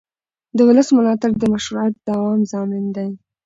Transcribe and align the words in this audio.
د 0.57 0.59
ولس 0.67 0.87
ملاتړ 0.97 1.31
د 1.37 1.43
مشروعیت 1.53 1.95
دوام 2.07 2.39
ضامن 2.51 2.85
دی 2.95 3.09